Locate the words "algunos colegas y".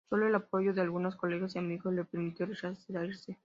0.81-1.59